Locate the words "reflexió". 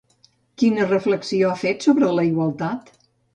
0.87-1.51